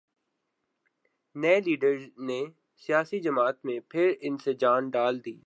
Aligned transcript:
نئےلیڈر 1.35 1.95
نے 2.19 2.41
سیاسی 2.83 3.19
جماعت 3.19 3.65
میں 3.65 3.79
پھر 3.89 4.11
سے 4.37 4.53
جان 4.53 4.89
ڈال 4.89 5.25
دی 5.25 5.35